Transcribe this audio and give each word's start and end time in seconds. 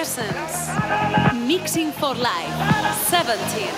Gerson 0.00 0.24
Rubia 0.24 0.46
presents 0.46 1.46
Mixing 1.46 1.92
for 1.92 2.14
Life 2.14 2.54
17. 3.10 3.69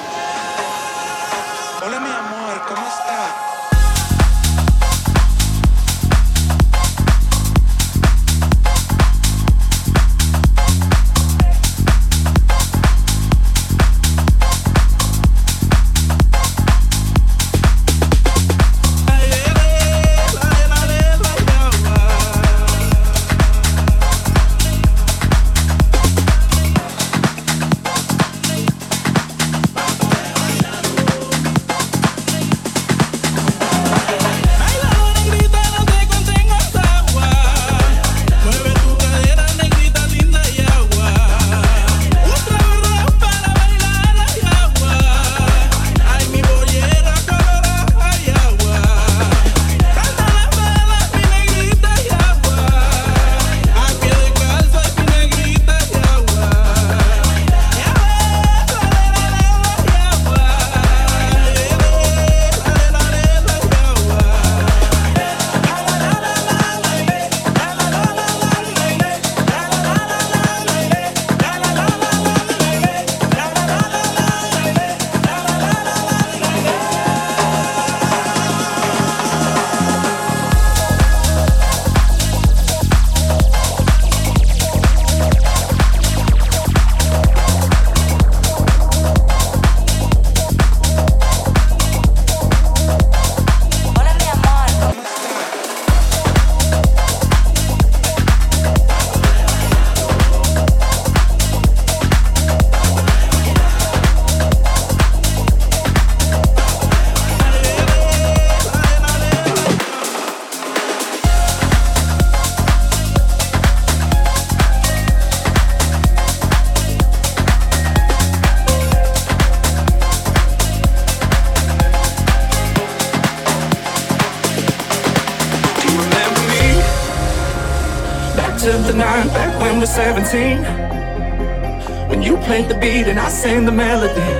Sing 133.43 133.65
the 133.65 133.73
melody. 133.73 134.31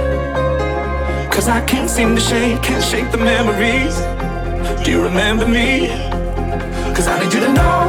Cause 1.29 1.49
I 1.49 1.61
can't 1.67 1.91
seem 1.91 2.15
to 2.15 2.21
shake, 2.21 2.63
can't 2.63 2.85
shake 2.85 3.11
the 3.11 3.19
memories. 3.19 3.97
Do 4.85 4.93
you 4.93 5.03
remember 5.03 5.45
me? 5.45 5.89
Cause 6.95 7.09
I 7.09 7.19
need 7.19 7.35
you 7.35 7.41
to 7.41 7.53
know 7.53 7.82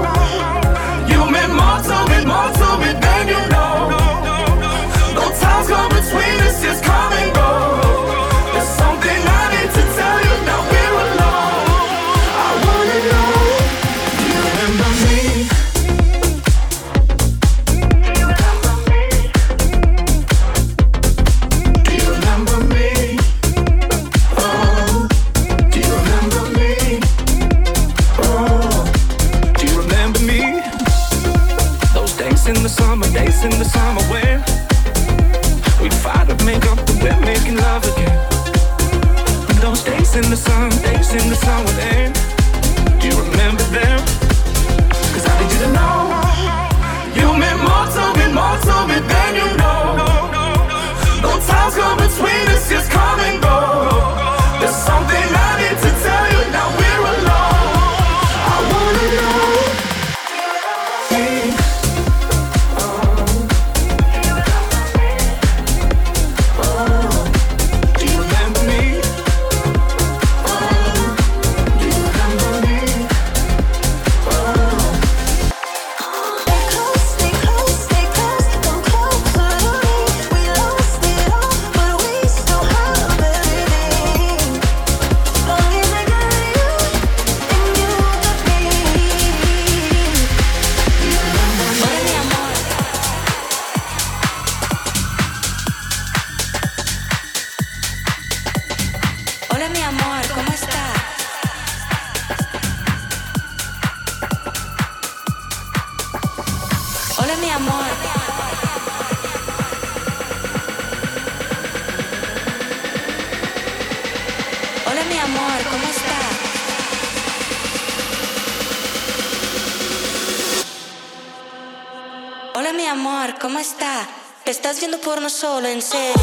solo 125.29 125.67
en 125.67 125.81
serio. 125.81 126.13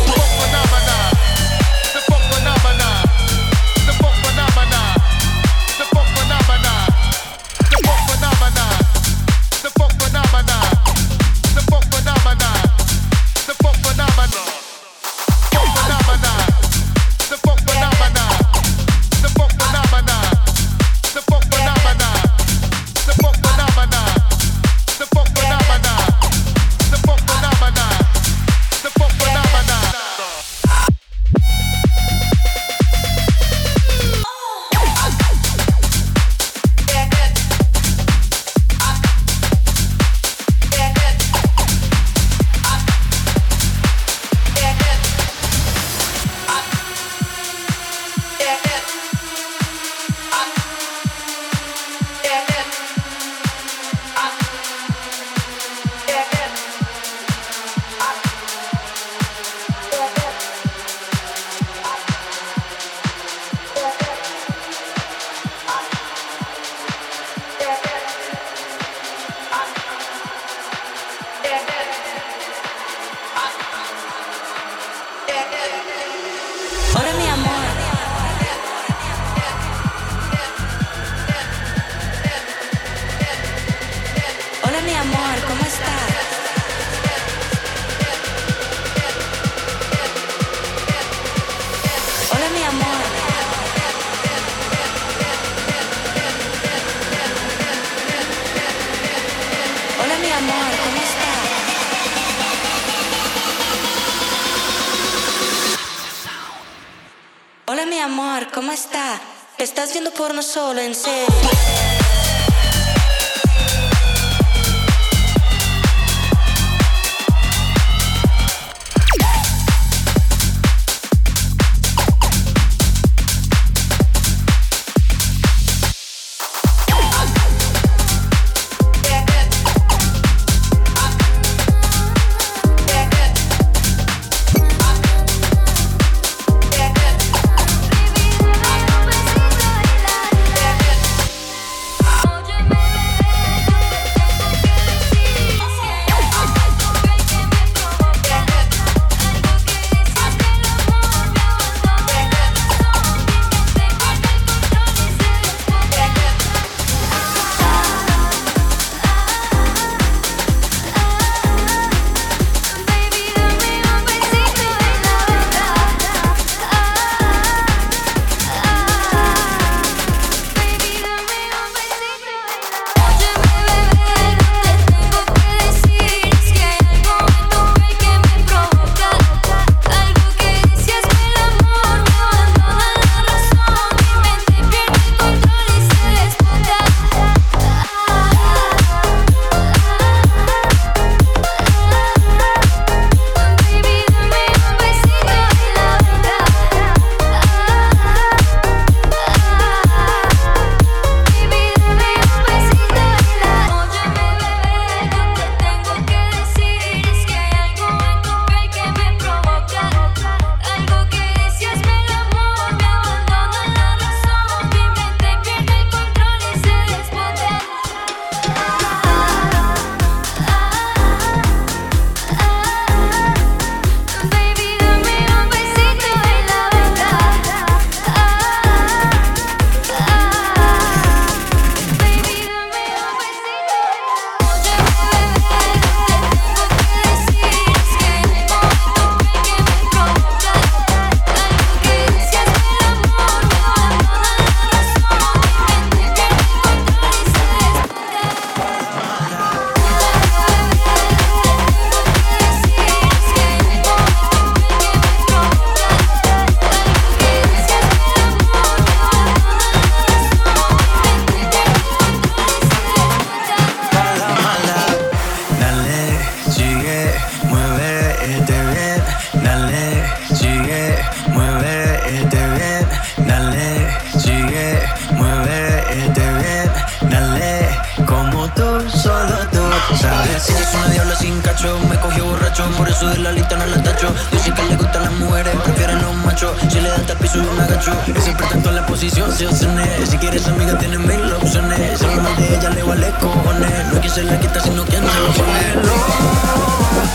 Dice 284.33 284.53
que 284.53 284.63
le 284.65 284.77
gustan 284.77 285.03
las 285.03 285.13
mujeres, 285.13 285.55
prefieren 285.65 286.03
los 286.03 286.15
machos. 286.17 286.53
Si 286.69 286.81
le 286.81 286.89
das 286.89 287.11
al 287.11 287.17
piso, 287.19 287.39
un 287.41 287.61
agacho. 287.61 287.93
Y 288.07 288.21
siempre 288.21 288.47
tanto 288.47 288.69
en 288.71 288.77
la 288.77 288.87
posición, 288.87 289.33
se 289.33 289.47
obsene. 289.47 289.85
Si 290.07 290.17
quieres 290.19 290.47
amiga, 290.47 290.77
tienes 290.79 290.99
mil 290.99 291.33
opciones. 291.33 291.99
Si 291.99 292.07
mal 292.07 292.37
de 292.37 292.57
ella 292.57 292.71
le 292.71 292.83
vale 292.83 293.13
cojones. 293.21 293.87
No 293.89 293.95
es 293.95 294.01
quien 294.01 294.13
se 294.15 294.25
la 294.25 294.39
quita, 294.41 294.61
sino 294.61 294.85
quien 294.85 295.03
se 295.03 295.21
lo 295.21 295.33
pone. 295.33 295.61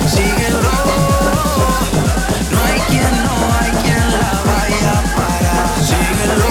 Síguelo. 0.09 0.59
No 2.51 2.59
hay 2.63 2.79
quien, 2.89 3.23
no 3.23 3.33
hay 3.59 3.71
quien 3.83 4.11
la 4.11 4.41
vaya 4.45 4.91
a 4.91 5.01
parar. 5.15 5.67
Síguelo. 5.83 6.45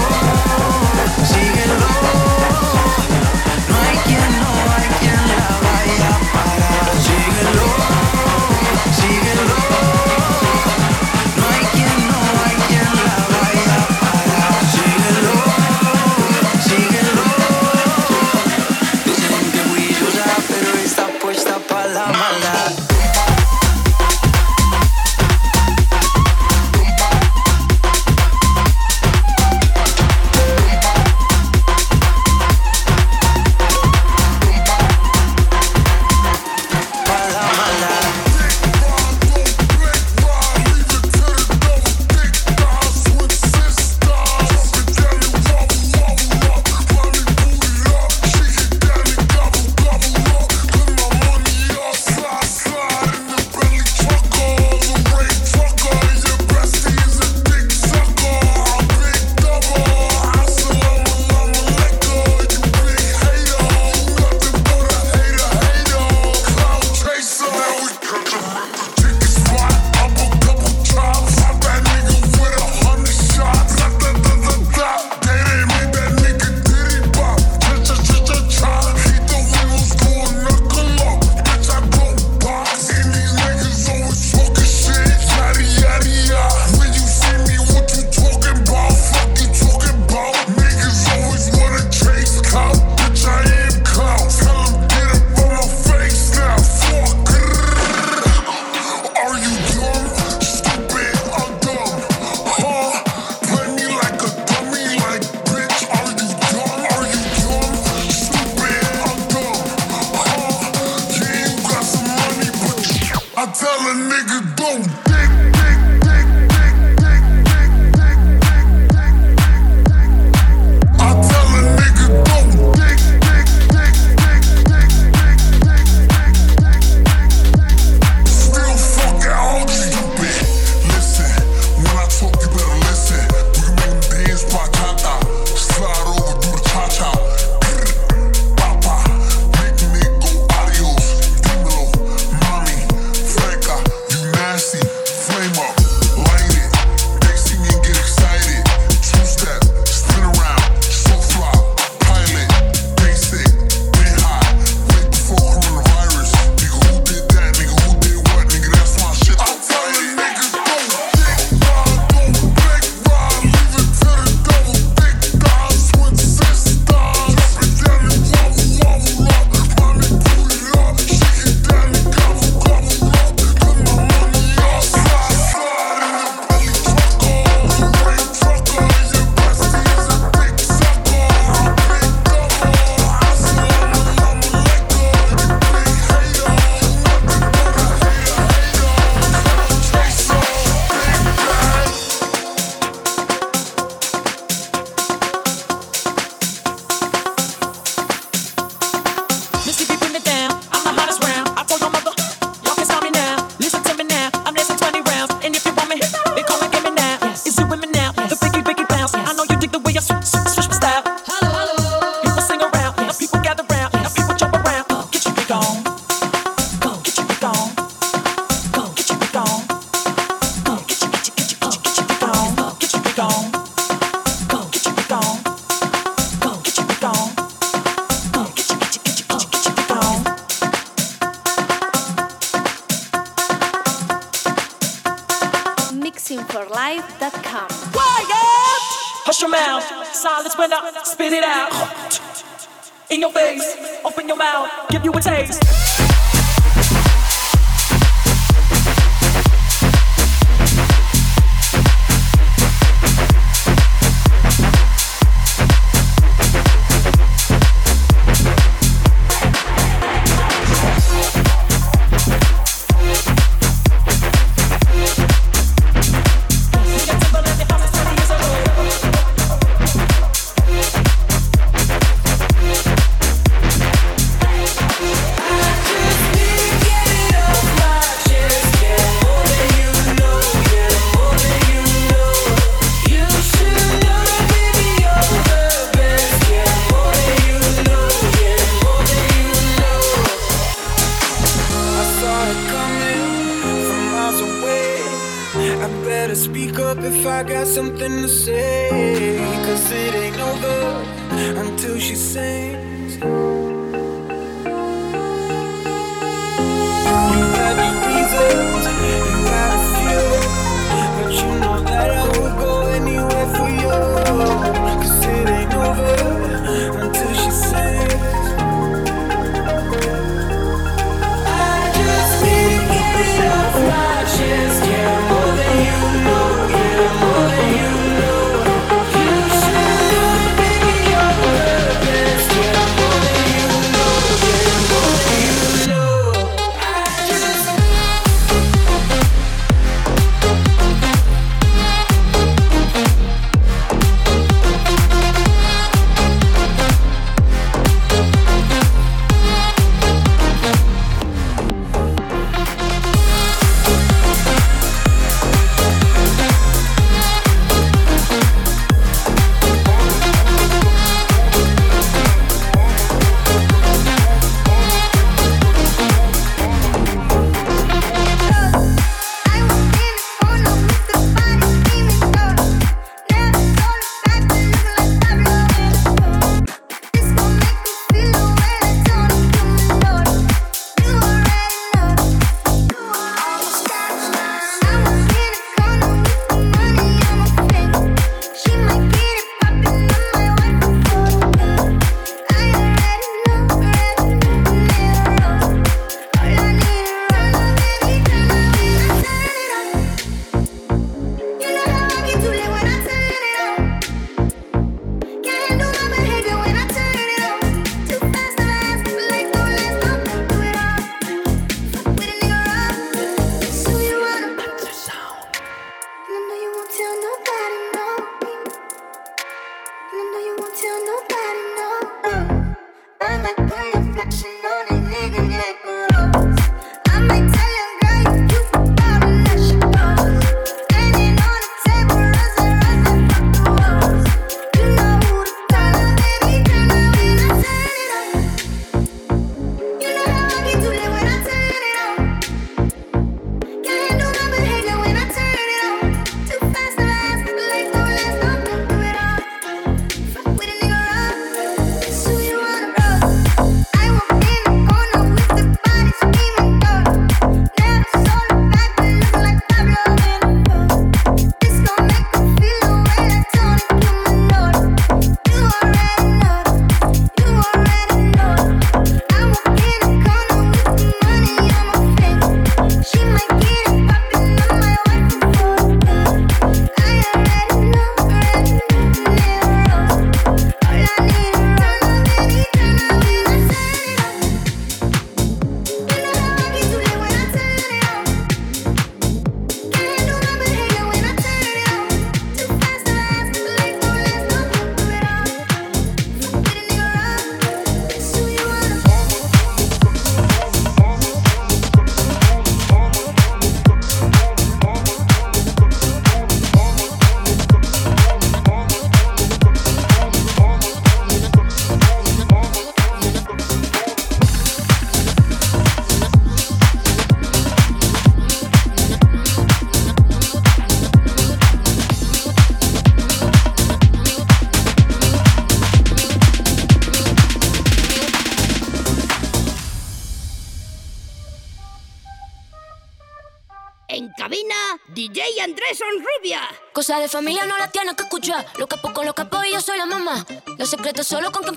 familia 537.34 537.66
no 537.66 537.76
la 537.78 537.88
tiene 537.88 538.14
que 538.14 538.22
escuchar. 538.22 538.64
Lo 538.78 538.86
capo 538.86 539.12
con 539.12 539.26
lo 539.26 539.34
capo 539.34 539.58
y 539.68 539.72
yo 539.72 539.80
soy 539.80 539.98
la 539.98 540.06
mamá. 540.06 540.46
Los 540.78 540.88
secretos 540.88 541.26
solo 541.26 541.50
con 541.50 541.64
que 541.64 541.70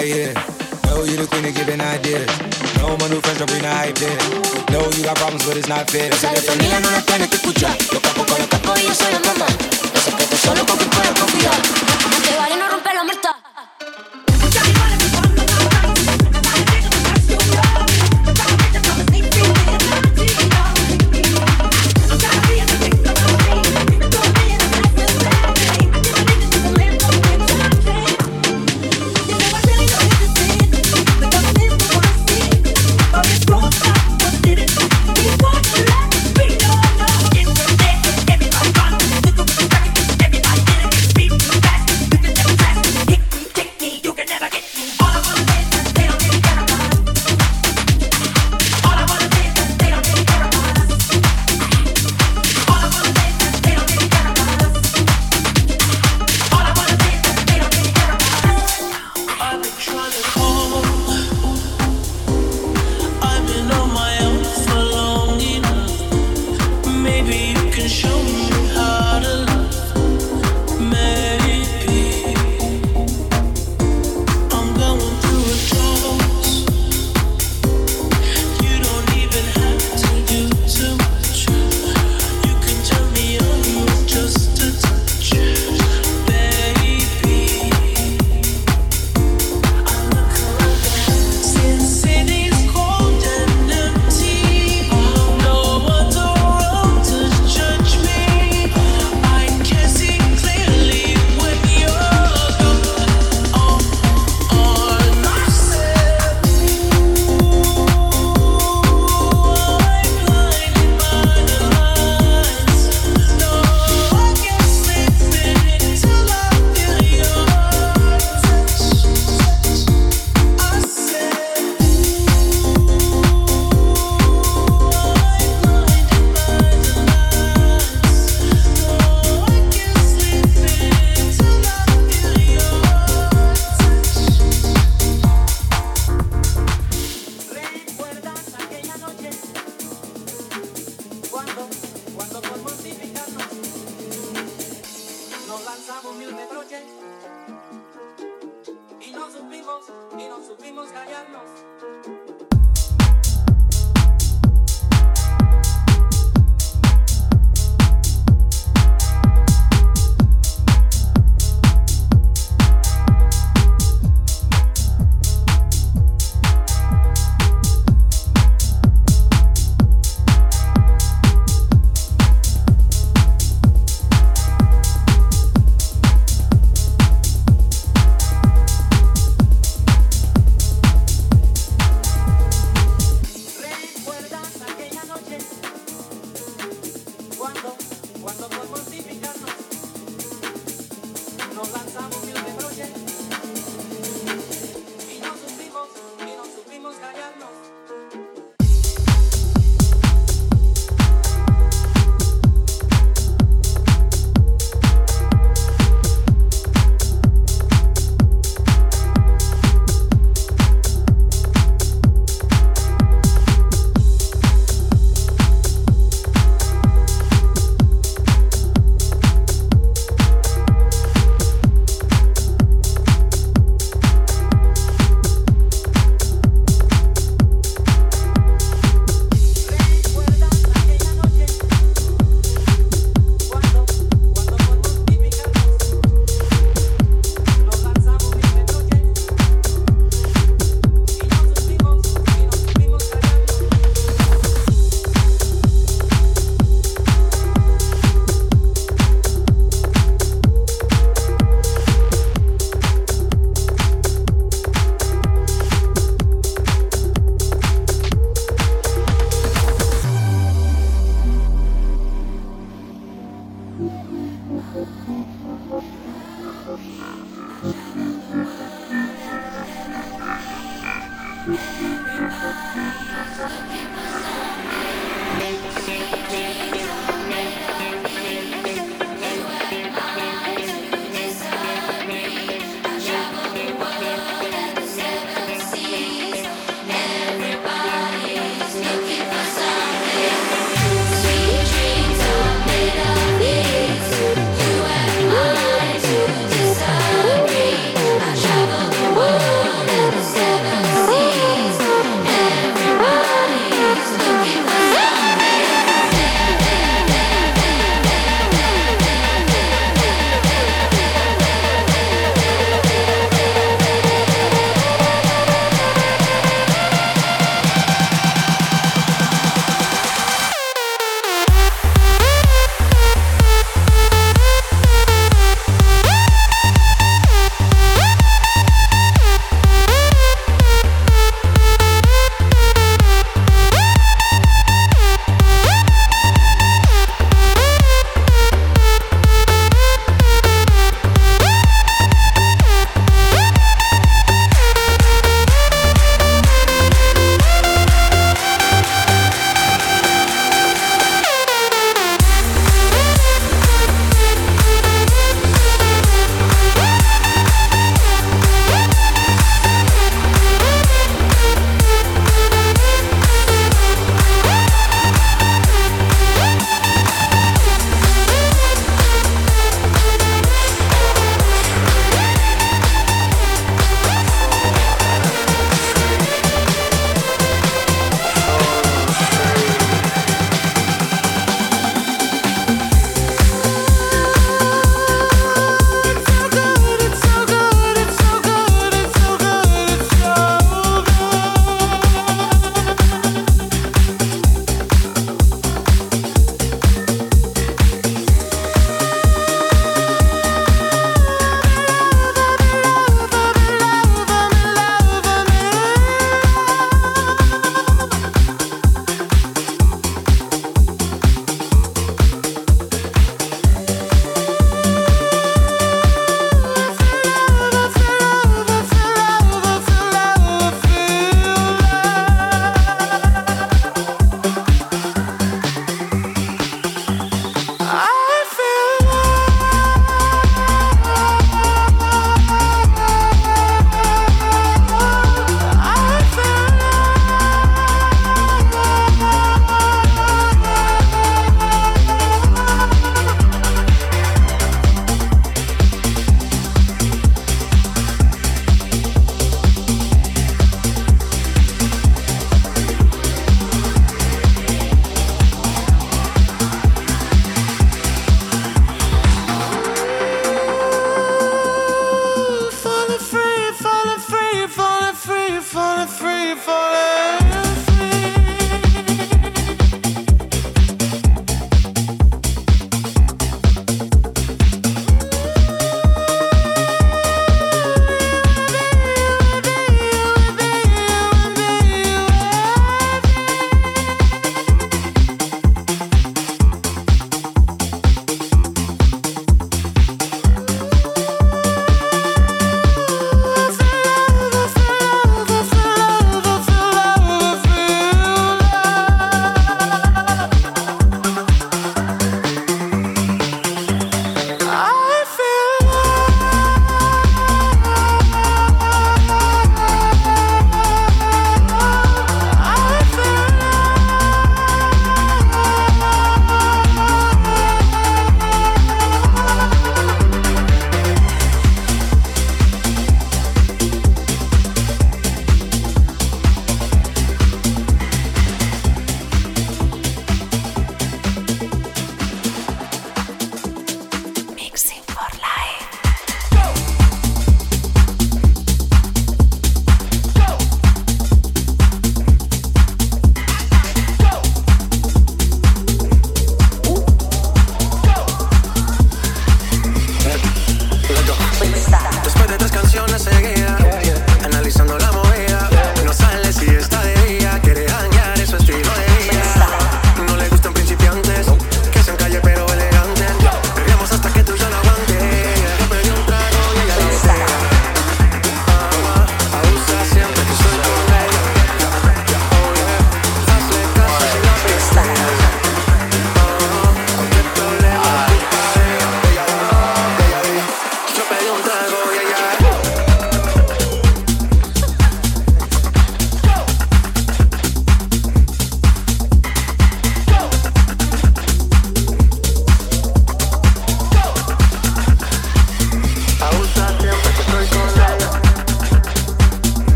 right 0.00 0.14
here. 0.14 0.34
Know 0.86 1.04
you 1.04 1.16
the 1.16 1.26
queen 1.26 1.44
of 1.44 1.54
giving 1.54 1.80
ideas. 1.80 2.30
No, 2.78 2.96
my 2.96 3.08
new 3.08 3.20
friends 3.20 3.38
don't 3.38 3.50
bring 3.50 3.62
the 3.62 3.68
hype 3.68 4.00
in. 4.00 4.72
Know 4.72 4.88
you 4.96 5.04
got 5.04 5.16
problems, 5.16 5.44
but 5.46 5.56
it's 5.56 5.68
not 5.68 5.90
fair. 5.90 6.08
That's 6.08 6.24
a 6.24 6.34
different 6.34 7.09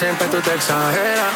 siempre 0.00 0.26
tú 0.28 0.40
te 0.40 0.54
exageras. 0.54 1.30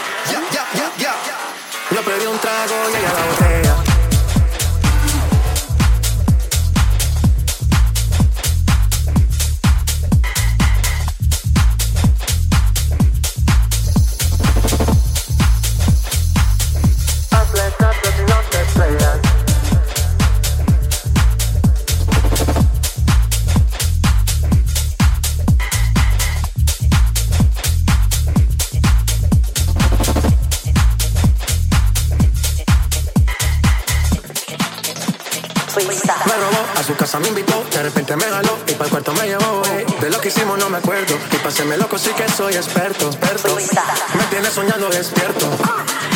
Su 36.85 36.95
casa 36.97 37.19
me 37.19 37.29
invitó, 37.29 37.65
de 37.73 37.83
repente 37.83 38.15
me 38.15 38.25
jaló 38.25 38.59
y 38.67 38.73
para 38.73 38.85
el 38.85 38.91
cuarto 38.91 39.13
me 39.15 39.27
llevó. 39.27 39.63
De 40.01 40.11
lo 40.11 40.21
que 40.21 40.29
hicimos 40.29 40.59
no 40.59 40.69
me 40.69 40.79
acuerdo, 40.79 41.17
y 41.33 41.37
paséme 41.37 41.79
loco 41.79 41.97
sí 41.97 42.11
que 42.11 42.29
soy 42.29 42.55
experto, 42.55 43.07
experto. 43.07 43.57
Me 43.57 44.25
tienes 44.29 44.53
soñando 44.53 44.91
despierto, 44.91 45.47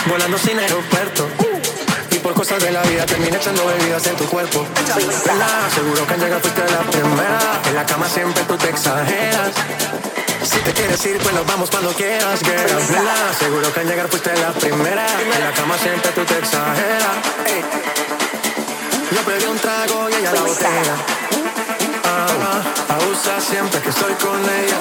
volando 0.07 0.37
sin 0.37 0.59
aeropuerto. 0.59 1.27
Y 2.11 2.19
por 2.19 2.35
cosas 2.35 2.63
de 2.63 2.71
la 2.71 2.83
vida 2.83 3.07
terminé 3.07 3.39
echando 3.39 3.65
bebidas 3.65 4.07
en 4.09 4.17
tu 4.17 4.27
cuerpo. 4.27 4.67
Nada, 5.27 5.71
seguro 5.75 6.07
que 6.07 6.15
al 6.15 6.21
llegar 6.21 6.41
fuiste 6.41 6.61
la 6.61 6.81
primera. 6.91 7.41
En 7.67 7.75
la 7.75 7.87
cama 7.87 8.07
siempre 8.09 8.43
tú 8.45 8.57
te 8.59 8.69
exageras. 8.69 9.53
Si 10.45 10.59
te 10.61 10.73
quieres 10.73 11.05
ir, 11.07 11.19
pues 11.19 11.35
nos 11.35 11.47
vamos 11.47 11.71
cuando 11.71 11.93
quieras, 11.93 12.41
girl. 12.41 12.93
Nada, 12.93 13.33
seguro 13.39 13.73
que 13.73 13.81
al 13.81 13.87
llegar 13.87 14.09
fuiste 14.09 14.37
la 14.37 14.53
primera. 14.53 15.07
En 15.35 15.45
la 15.45 15.53
cama 15.53 15.79
siempre 15.79 16.11
tú 16.13 16.25
te 16.25 16.39
exageras. 16.39 18.08
Yo 19.11 19.23
pedí 19.23 19.47
un 19.47 19.59
trago 19.59 20.11
y 20.11 20.15
ella 20.15 20.33
la 20.33 20.43
botella. 20.43 20.97
Ah, 22.05 22.63
abusa 22.95 23.41
siempre 23.41 23.81
que 23.81 23.89
estoy 23.89 24.13
con 24.15 24.39
ella. 24.43 24.79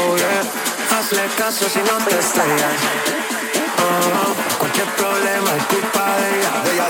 Oh 0.00 0.16
yeah, 0.16 0.98
hazle 0.98 1.22
caso 1.38 1.68
si 1.68 1.78
no 1.78 1.96
te 2.04 2.18
estrellas. 2.18 2.74
Oh, 3.78 4.58
cualquier 4.58 4.86
problema 4.96 5.50
es 5.56 5.64
culpa 5.66 6.16
de 6.16 6.38
ella. 6.38 6.50
De 6.64 6.72
ella, 6.72 6.86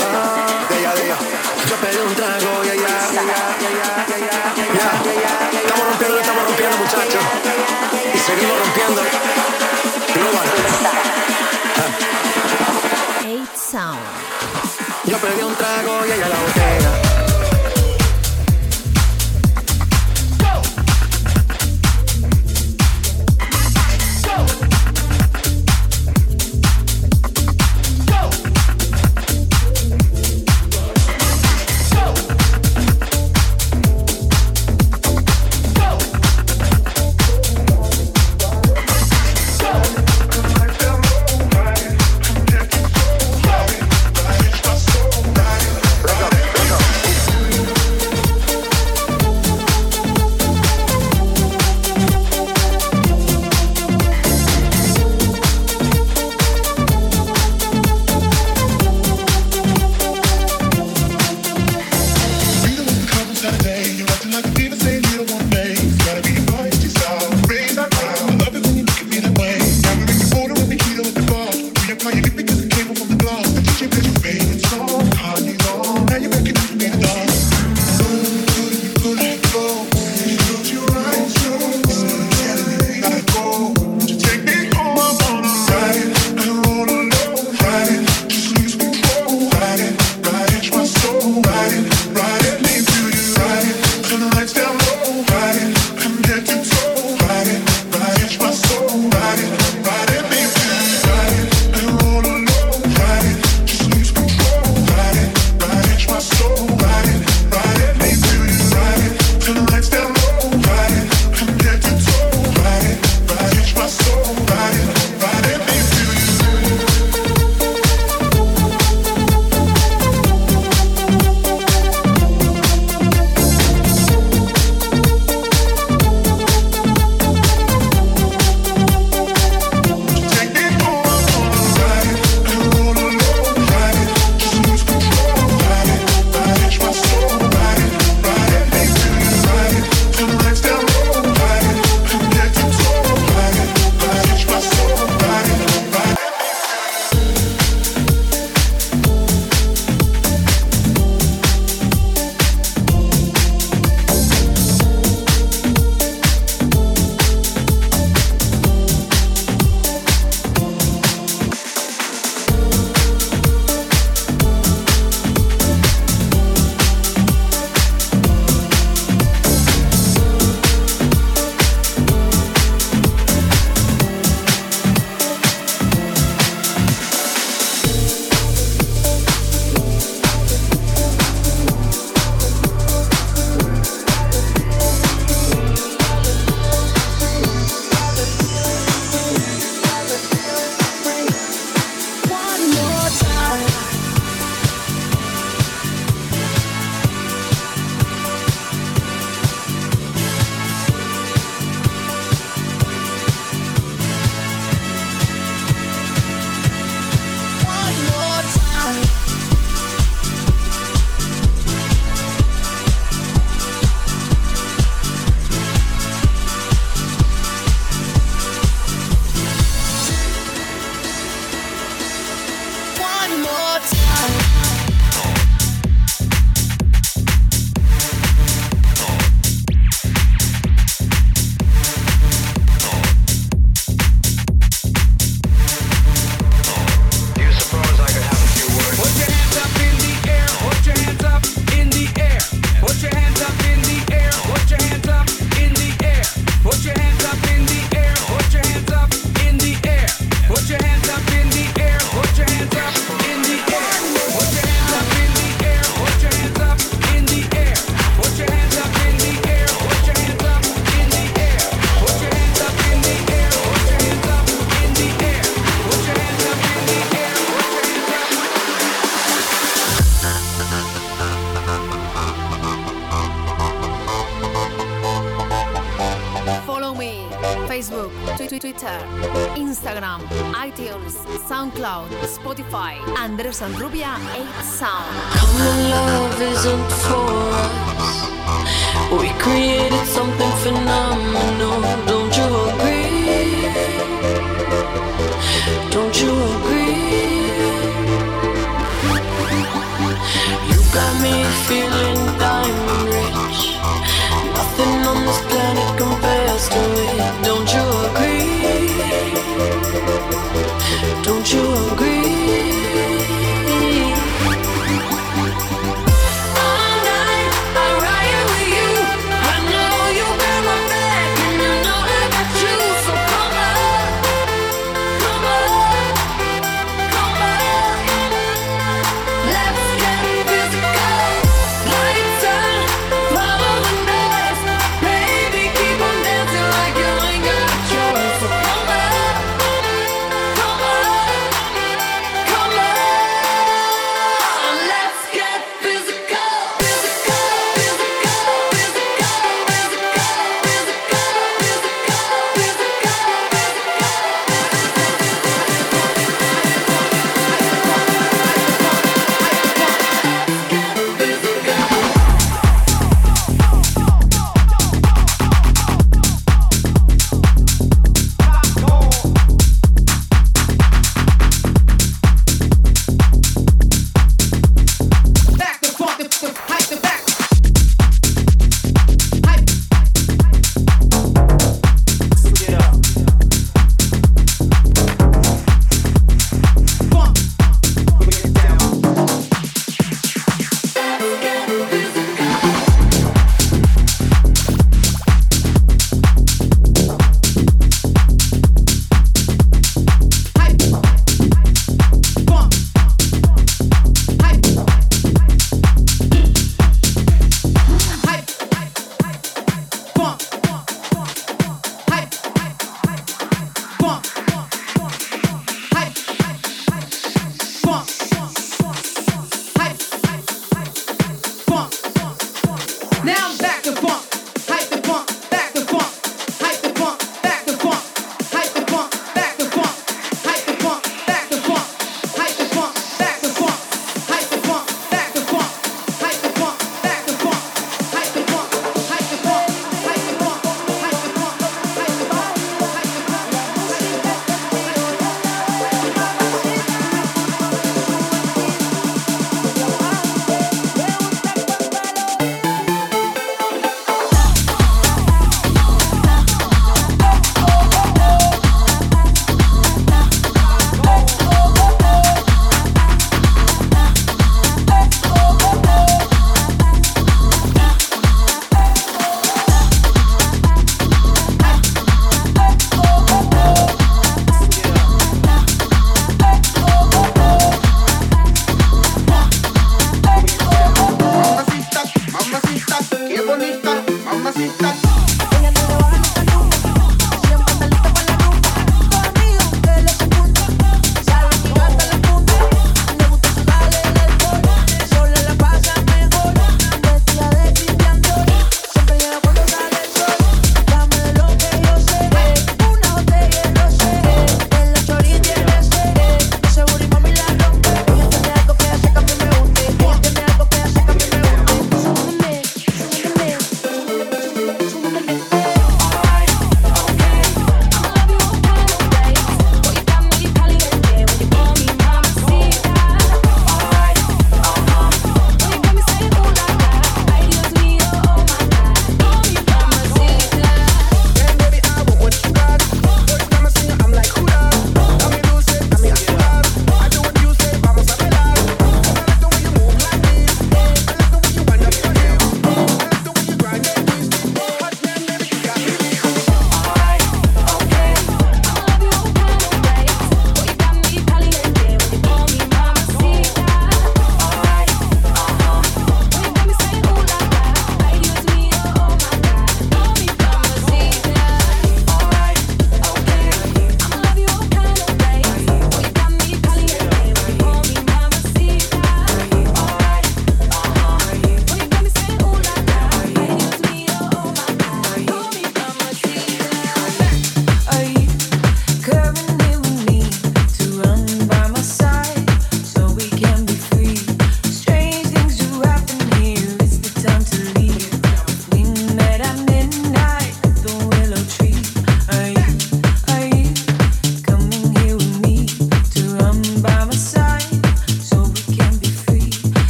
de 0.68 0.78
ella, 0.78 0.94
de 0.94 1.04
ella. 1.04 1.16
Yo 1.68 1.76
pedí 1.76 1.98
un 1.98 2.14
trago 2.14 2.64
y 2.64 2.68
ella, 2.68 2.88
Estamos 5.52 5.86
rompiendo, 5.88 6.18
estamos 6.20 6.44
rompiendo, 6.44 6.76
muchachos. 6.78 7.22
Y 8.14 8.18
seguimos 8.18 8.58
rompiendo. 8.58 9.63
Sound. 13.54 14.00
Yo 15.04 15.18
pedí 15.18 15.42
un 15.42 15.54
trago 15.54 16.06
y 16.06 16.12
ella 16.12 16.28
la 16.28 16.40
botella. 16.40 17.03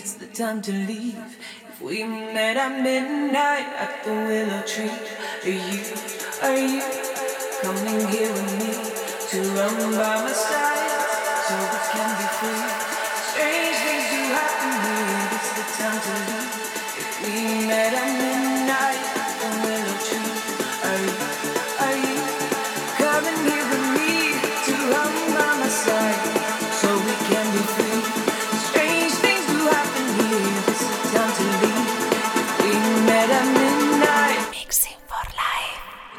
it's 0.00 0.14
the 0.14 0.26
time 0.28 0.62
to 0.62 0.72
leave. 0.72 1.18
If 1.68 1.82
we 1.82 2.04
met 2.04 2.56
at 2.56 2.82
midnight 2.82 3.68
at 3.84 4.02
the 4.02 4.12
willow 4.12 4.62
tree, 4.62 4.96
are 5.44 5.56
you, 5.68 5.80
are 6.40 6.56
you 6.56 6.80
coming 7.60 8.08
here 8.08 8.32
with 8.32 8.50
me 8.60 8.72
to 9.30 9.38
run 9.52 9.92
by 9.92 10.22
my 10.24 10.32
side? 10.32 10.99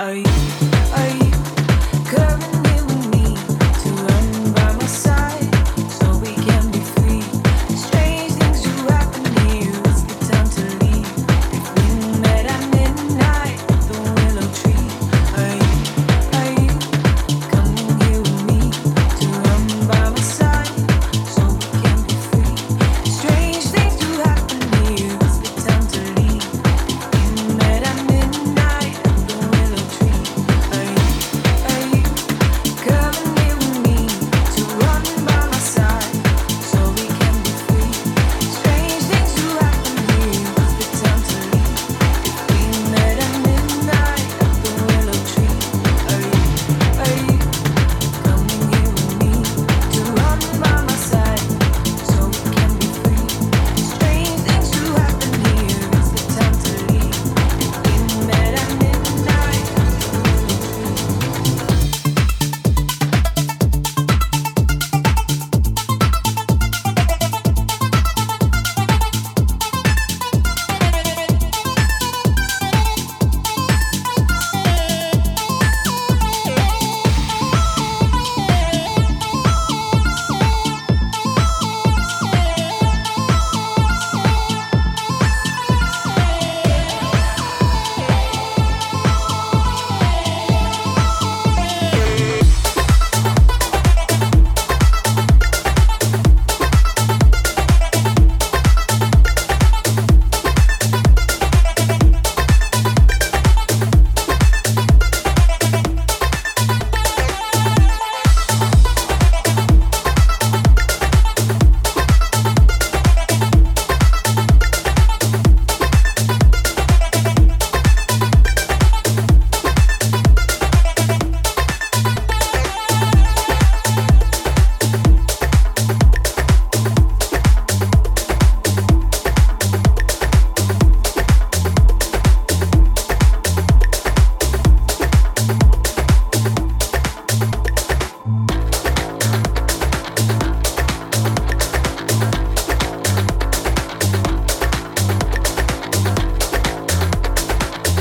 Are 0.02 0.16
you? 0.16 0.71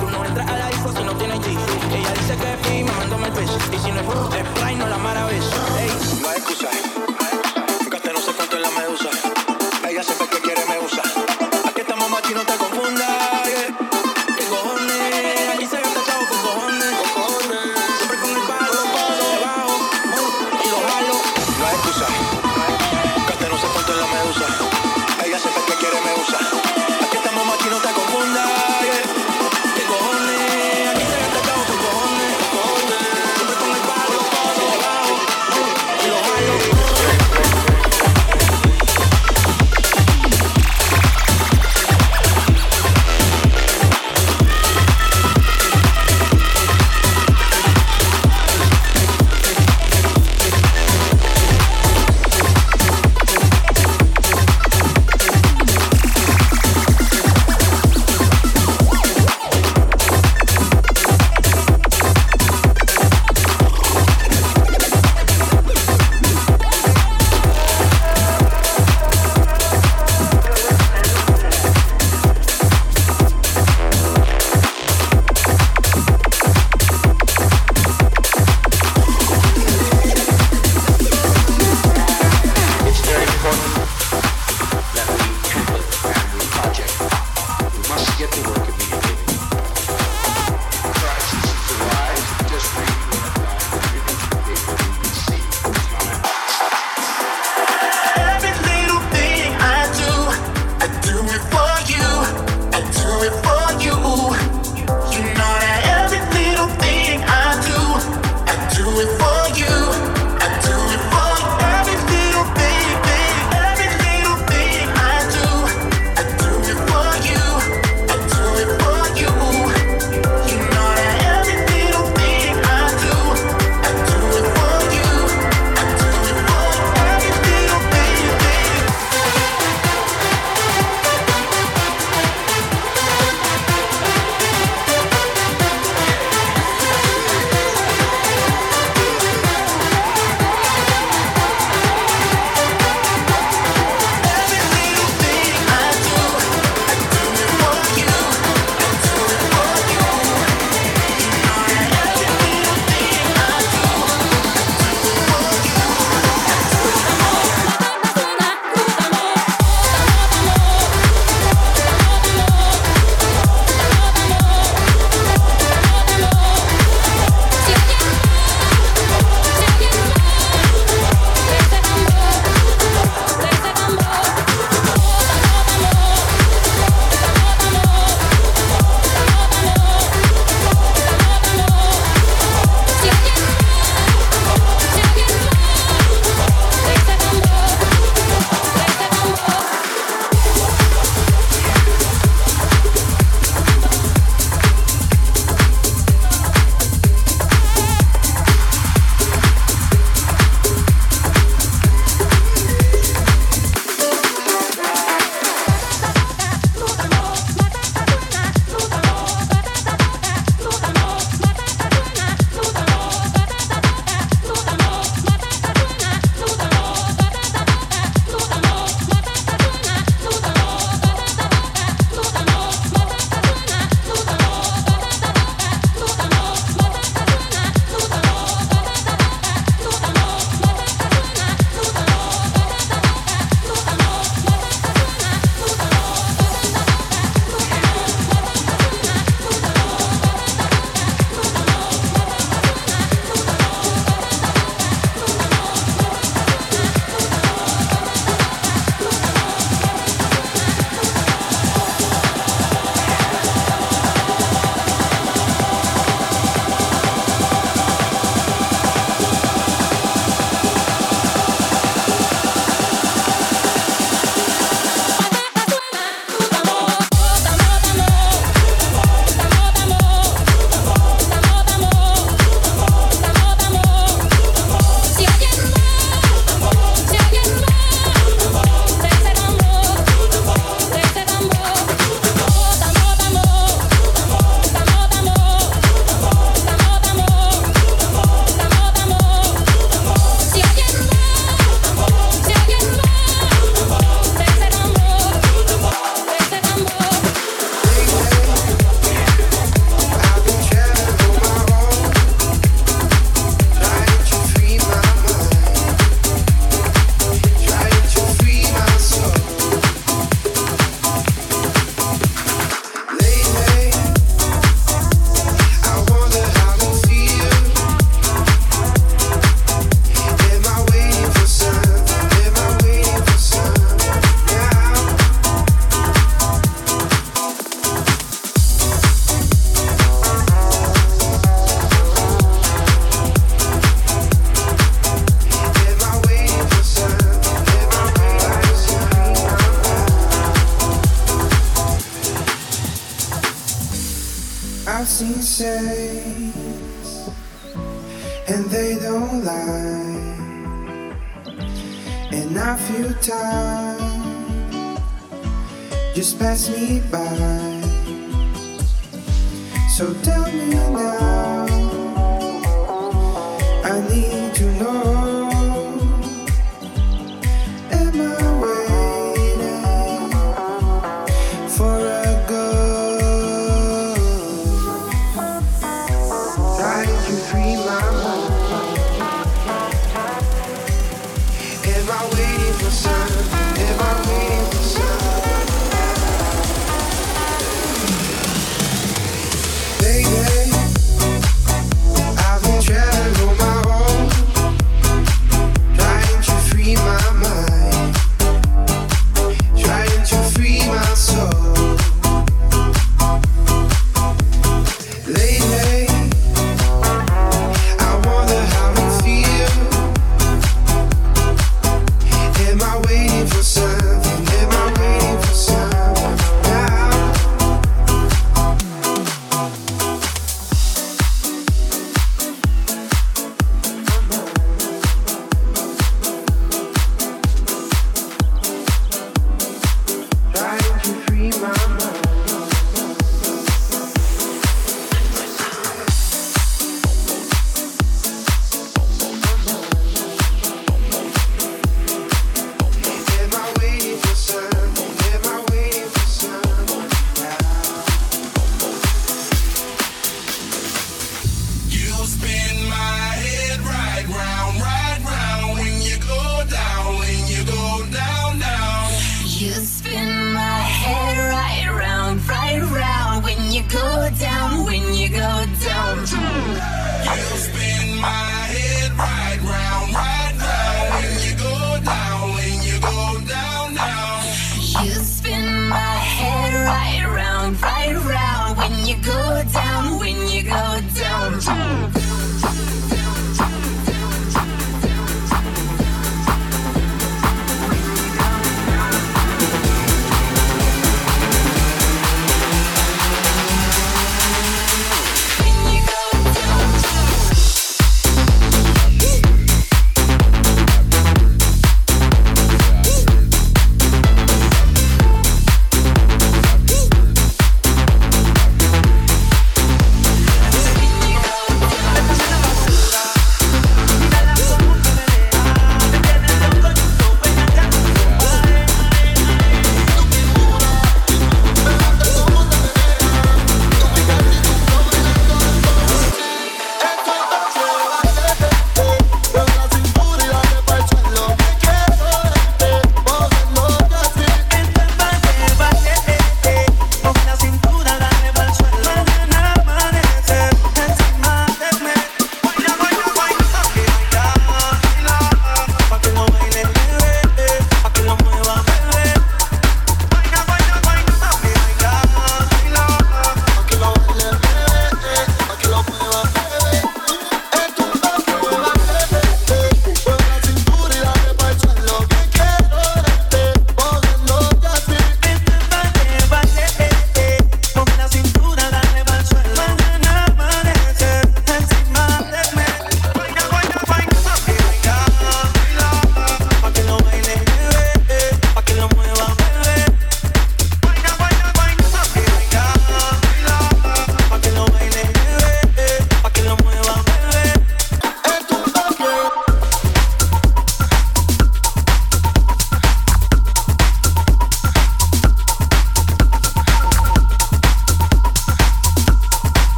Tú 0.00 0.10
no 0.10 0.24
entras 0.24 0.48
a 0.48 0.56
la 0.56 0.68
disco 0.68 0.92
si 0.96 1.02
no 1.04 1.16
tienes 1.16 1.38
G. 1.40 1.56
Ella 1.94 2.12
dice 2.12 2.36
que 2.36 2.52
es 2.52 2.68
pi, 2.68 2.84
mamándome 2.84 3.26
el 3.28 3.32
pecho. 3.32 3.58
Y 3.72 3.78
si 3.78 3.90
no 3.90 4.00
es 4.00 4.06
es 4.06 4.76
no 4.78 4.88
la 4.88 4.98
mara 4.98 5.26
ves. 5.26 5.44
Ey, 5.78 6.20
no 6.20 6.28
hay 6.28 6.38
excusa. 6.38 6.68
Gasté 7.90 8.12
no 8.12 8.20
sé 8.20 8.32
cuánto 8.32 8.56
en 8.56 8.62
la 8.62 8.70
medusa. 8.70 9.23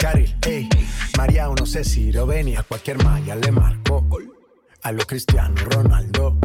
Carril, 0.00 0.34
eh. 0.46 0.68
María, 1.18 1.46
no 1.46 1.66
sé 1.66 1.84
si 1.84 2.10
lo 2.10 2.26
ven 2.26 2.48
y 2.48 2.56
a 2.56 2.62
cualquier 2.62 3.04
malla 3.04 3.36
le 3.36 3.52
marco. 3.52 4.06
A 4.82 4.92
lo 4.92 5.06
Cristiano 5.06 5.54
Ronaldo. 5.70 6.38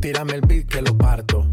Tírame 0.00 0.34
el 0.34 0.42
beat 0.42 0.66
que 0.66 0.82
lo 0.82 0.96
parto. 0.96 1.46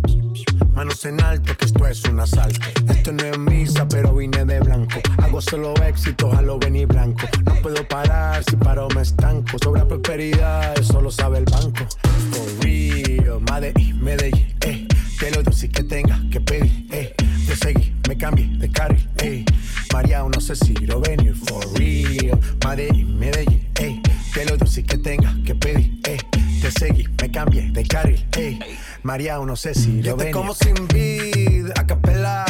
Manos 0.75 1.03
en 1.05 1.21
alto, 1.21 1.55
que 1.57 1.65
esto 1.65 1.87
es 1.87 2.03
un 2.05 2.19
asalto. 2.19 2.59
Esto 2.87 3.11
no 3.11 3.23
es 3.23 3.37
misa, 3.39 3.87
pero 3.87 4.13
vine 4.15 4.45
de 4.45 4.59
blanco. 4.59 4.99
Hago 5.23 5.41
solo 5.41 5.73
éxitos 5.83 6.35
a 6.35 6.41
lo 6.41 6.59
venir 6.59 6.87
blanco. 6.87 7.27
No 7.45 7.55
puedo 7.61 7.87
parar, 7.87 8.43
si 8.43 8.55
paro 8.55 8.87
me 8.95 9.01
estanco. 9.01 9.57
Sobra 9.63 9.87
prosperidad, 9.87 10.77
eso 10.77 11.01
lo 11.01 11.09
sabe 11.09 11.39
el 11.39 11.45
banco. 11.45 11.83
For 12.31 12.63
real, 12.63 13.41
Madrid, 13.49 13.95
Medellín, 13.95 14.55
eh. 14.61 14.87
Que 15.19 15.31
lo 15.31 15.41
dulce 15.41 15.69
que 15.69 15.83
tenga 15.83 16.19
que 16.31 16.39
pedir, 16.41 16.87
eh. 16.91 17.15
Te 17.47 17.55
seguí, 17.55 17.93
me 18.07 18.17
cambié 18.17 18.47
de 18.57 18.69
carril, 18.69 19.09
eh. 19.17 19.45
María, 19.93 20.23
no 20.23 20.41
sé 20.41 20.55
si 20.55 20.73
lo 20.73 20.99
venir. 20.99 21.35
For 21.35 21.63
real, 21.77 22.39
Madrid, 22.65 23.05
Medellín, 23.05 23.69
eh. 23.79 24.01
Que 24.33 24.43
lo 24.43 24.57
dulce 24.57 24.83
que 24.83 24.97
tenga 24.97 25.35
que 25.45 25.53
pedir, 25.53 25.99
eh. 26.07 26.17
Te 26.63 26.71
seguí, 26.71 27.07
me 27.21 27.29
cambié 27.29 27.69
de 27.71 27.85
carril, 27.85 28.25
eh. 28.35 28.57
María, 29.03 29.37
no 29.37 29.55
sé 29.55 29.75
si 29.75 30.01
lo 30.01 30.17
ven. 30.17 30.31
como 30.31 30.55
sin 30.55 30.87
vid, 30.87 31.69
a 31.77 31.85
capela. 31.85 32.43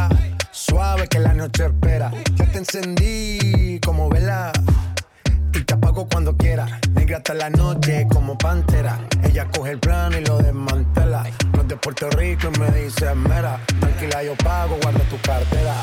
Suave 0.52 1.10
que 1.10 1.20
la 1.20 1.34
noche 1.34 1.66
espera. 1.66 2.14
Ya 2.36 2.46
te 2.50 2.60
encendí 2.60 3.78
como 3.86 4.08
vela. 4.08 4.54
Y 5.54 5.64
te 5.66 5.74
apago 5.74 6.08
cuando 6.08 6.38
quiera. 6.38 6.80
Negra 6.94 7.18
hasta 7.18 7.34
la 7.34 7.50
noche 7.50 8.08
como 8.10 8.38
pantera. 8.38 9.06
Ella 9.22 9.50
coge 9.52 9.72
el 9.72 9.80
plano 9.80 10.18
y 10.18 10.24
lo 10.24 10.38
desmantela. 10.38 11.26
No 11.54 11.64
es 11.64 11.68
de 11.68 11.76
Puerto 11.76 12.10
Rico 12.12 12.50
y 12.56 12.60
me 12.60 12.72
dice 12.72 13.14
mera. 13.16 13.60
Tranquila, 13.82 14.24
yo 14.24 14.34
pago, 14.38 14.78
guarda 14.82 15.02
tu 15.10 15.18
cartera. 15.18 15.76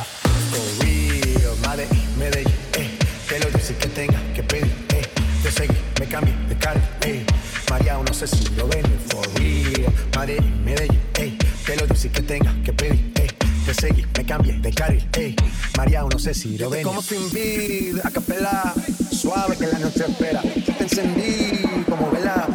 For 0.51 0.84
real, 0.84 1.57
madre, 1.64 1.86
Medellín, 2.18 2.53
eh. 2.74 2.90
Que 3.28 3.38
lo 3.38 3.51
dice 3.51 3.76
que 3.76 3.88
tenga 3.88 4.20
que 4.34 4.42
pedir, 4.42 4.72
eh. 4.90 5.03
Te 5.42 5.51
seguí, 5.51 5.76
me 5.98 6.07
cambié 6.07 6.34
de 6.48 6.57
cara, 6.57 6.80
eh. 7.03 7.24
María, 7.70 7.96
no 8.05 8.12
sé 8.12 8.26
si 8.26 8.44
lo 8.57 8.66
ven, 8.66 8.84
for 9.09 9.26
real. 9.38 9.92
Madrid, 10.16 10.40
Medellín, 10.64 11.01
ey. 11.14 11.38
Que 11.64 11.76
lo 11.76 11.86
dice 11.86 12.11
que 12.11 12.22
tenga 12.22 12.53
que 12.64 12.72
pedir, 12.72 13.12
ey. 13.14 13.28
Te 13.64 13.74
seguí, 13.74 14.05
me 14.16 14.24
cambié 14.24 14.55
de 14.55 14.72
carril, 14.72 15.09
ey. 15.12 15.36
María, 15.76 16.03
no 16.03 16.18
sé 16.18 16.34
si 16.34 16.59
lo 16.59 16.68
ven. 16.68 16.82
Como 16.82 17.01
sin 17.03 17.30
vid, 17.30 18.01
a 18.03 18.11
capela. 18.11 18.74
Suave 19.12 19.57
que 19.57 19.66
la 19.66 19.78
noche 19.78 20.05
espera. 20.09 20.42
Te 20.42 20.82
encendí 20.82 21.62
como 21.88 22.11
vela. 22.11 22.48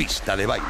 Pista 0.00 0.34
de 0.34 0.46
baile. 0.46 0.69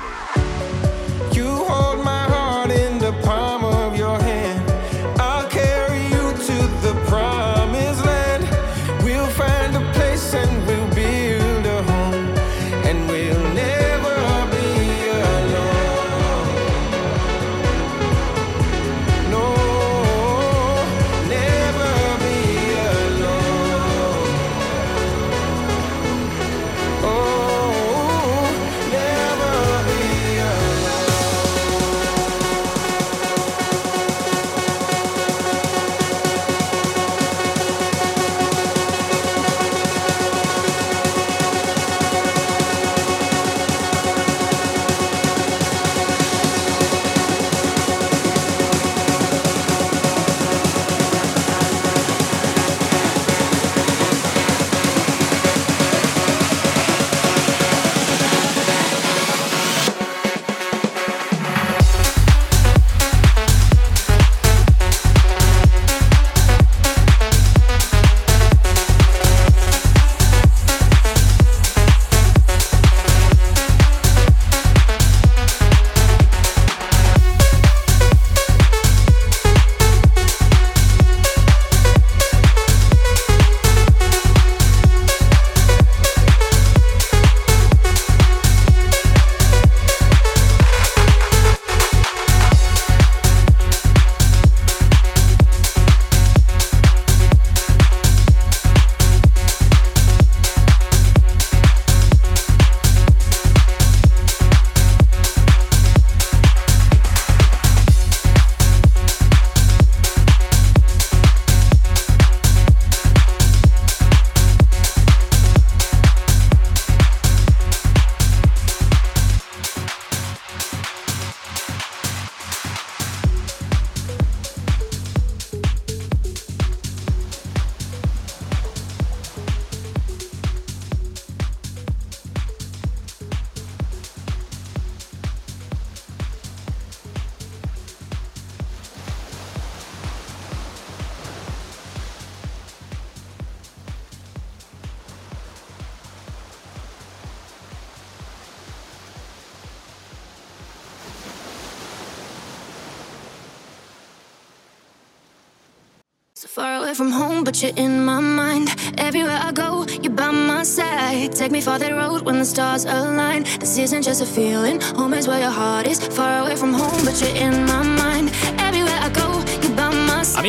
Feeling, 164.31 164.81
home 164.81 165.15
is 165.15 165.27
where 165.27 165.41
your 165.41 165.51
heart 165.51 165.87
is. 165.87 165.99
Far 166.17 166.43
away 166.43 166.57
from 166.57 166.73
home, 166.73 167.05
but 167.05 167.21
you're 167.21 167.37
in 167.37 167.65
my 167.67 167.83
mind. 167.83 168.00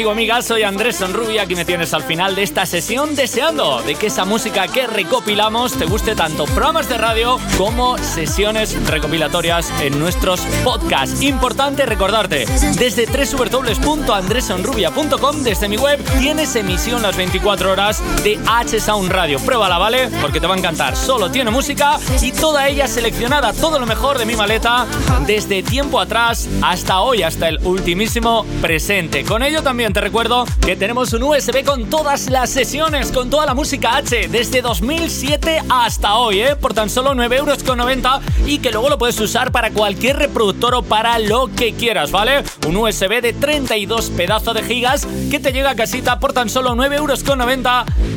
Amigo, 0.02 0.14
amiga, 0.14 0.42
soy 0.42 0.64
Andrés 0.64 0.96
Sonrubia, 0.96 1.44
aquí 1.44 1.54
me 1.54 1.64
tienes 1.64 1.94
al 1.94 2.02
final 2.02 2.34
de 2.34 2.42
esta 2.42 2.66
sesión 2.66 3.16
deseando 3.16 3.84
de 3.84 3.94
que 3.94 4.08
esa 4.08 4.26
música 4.26 4.68
que 4.68 4.88
recopilamos 4.88 5.78
te 5.78 5.86
guste 5.86 6.16
tanto 6.16 6.46
programas 6.46 6.90
de 6.90 6.98
radio 6.98 7.38
como 7.56 8.00
sesiones 8.00 8.76
recopilatorias 8.88 9.72
en 9.80 10.00
nuestros 10.00 10.42
podcasts. 10.64 11.22
Importante 11.22 11.86
recordarte, 11.86 12.48
desde 12.80 13.06
www.andresonrubia.com, 13.06 15.44
desde 15.44 15.70
mi 15.70 15.78
web, 15.78 16.04
tienes 16.18 16.56
emisión 16.56 17.04
las 17.04 17.16
24 17.16 17.72
horas 17.72 18.02
de 18.24 18.40
H 18.48 18.80
Sound 18.80 19.12
Radio. 19.12 19.38
Pruébala, 19.38 19.78
¿vale? 19.78 20.10
Porque 20.20 20.40
te 20.40 20.48
va 20.48 20.56
a 20.56 20.58
encantar. 20.58 20.96
Solo 20.96 21.30
tiene 21.30 21.52
música 21.52 22.00
y 22.20 22.32
toda 22.32 22.68
ella 22.68 22.88
seleccionada, 22.88 23.54
todo 23.54 23.78
lo 23.78 23.86
mejor 23.86 24.18
de 24.18 24.26
mi 24.26 24.36
maleta, 24.36 24.88
desde 25.28 25.62
tiempo 25.62 26.00
atrás 26.00 26.50
hasta 26.64 27.02
hoy, 27.02 27.22
hasta 27.22 27.50
el 27.50 27.60
ultimísimo 27.64 28.48
presente. 28.64 29.24
Con 29.24 29.44
ello 29.44 29.62
también 29.62 29.91
te 29.94 30.02
recuerdo 30.02 30.46
que 30.62 30.76
tenemos 30.76 31.14
un 31.14 31.24
USB 31.24 31.64
con 31.66 31.90
todas 31.90 32.30
las 32.30 32.50
sesiones, 32.50 33.12
con 33.12 33.30
toda 33.30 33.46
la 33.46 33.54
música 33.54 33.98
H, 33.98 34.28
desde 34.30 34.62
2007 34.62 35.64
hasta 35.70 36.16
hoy, 36.16 36.42
¿eh? 36.42 36.56
por 36.56 36.74
tan 36.74 36.90
solo 36.90 37.14
9,90 37.14 37.38
euros 37.38 38.48
y 38.48 38.60
que 38.60 38.72
luego 38.72 38.90
lo 38.90 38.98
puedes 38.98 39.20
usar 39.20 39.52
para 39.52 39.72
cualquier 39.72 40.18
reproductor 40.18 40.76
o 40.76 40.84
para 40.84 41.20
lo 41.20 41.48
que 41.48 41.74
quieras, 41.74 42.12
¿vale? 42.12 42.44
Un 42.68 42.78
USB 42.78 43.22
de 43.22 43.34
32 43.34 44.12
pedazos 44.12 44.54
de 44.54 44.64
gigas 44.64 45.08
que 45.30 45.40
te 45.40 45.52
llega 45.52 45.72
a 45.72 45.76
casita 45.76 46.20
por 46.20 46.34
tan 46.34 46.50
solo 46.50 46.76
9,90 46.76 46.98
euros, 46.98 47.24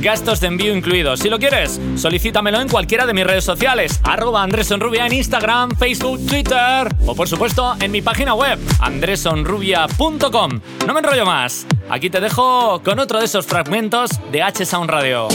gastos 0.00 0.40
de 0.40 0.48
envío 0.48 0.76
incluidos. 0.76 1.20
Si 1.20 1.30
lo 1.30 1.38
quieres, 1.38 1.80
solicítamelo 1.96 2.60
en 2.60 2.68
cualquiera 2.68 3.06
de 3.06 3.14
mis 3.14 3.24
redes 3.24 3.44
sociales, 3.44 4.00
arroba 4.02 4.42
Andrés 4.42 4.68
Sonrubia 4.68 5.06
en 5.06 5.12
Instagram, 5.12 5.76
Facebook, 5.76 6.26
Twitter 6.26 6.94
o 7.06 7.14
por 7.14 7.28
supuesto 7.28 7.74
en 7.80 7.90
mi 7.90 8.02
página 8.02 8.34
web, 8.34 8.58
andresonrubia.com. 8.80 10.60
No 10.86 10.92
me 10.92 11.00
enrollo 11.00 11.24
más, 11.24 11.53
aquí 11.88 12.10
te 12.10 12.20
dejo 12.20 12.80
con 12.82 12.98
otro 12.98 13.18
de 13.18 13.26
esos 13.26 13.46
fragmentos 13.46 14.10
de 14.30 14.42
H 14.42 14.66
Sound 14.66 14.90
Radio. 14.90 15.28